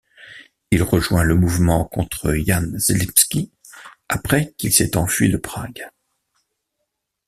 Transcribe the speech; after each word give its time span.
Il 0.71 0.81
rejoint 0.81 1.21
le 1.21 1.35
mouvement 1.35 1.85
contre 1.85 2.33
Jan 2.33 2.65
Želivský, 2.75 3.51
après 4.09 4.51
qu'il 4.57 4.73
s'est 4.73 4.97
enfui 4.97 5.29
de 5.29 5.37
Prague. 5.37 5.87